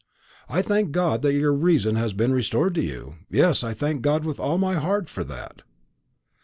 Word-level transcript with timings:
I 0.49 0.63
thank 0.63 0.89
God 0.93 1.21
that 1.21 1.35
your 1.35 1.53
reason 1.53 1.95
has 1.95 2.11
been 2.13 2.33
restored 2.33 2.73
to 2.73 2.81
you; 2.83 3.17
yes, 3.29 3.63
I 3.63 3.75
thank 3.75 4.01
God 4.01 4.25
with 4.25 4.39
all 4.39 4.57
my 4.57 4.73
heart 4.73 5.09
for 5.11 5.23
that." 5.25 5.61